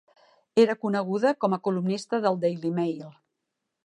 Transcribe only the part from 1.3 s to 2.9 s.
com a columnista del "Daily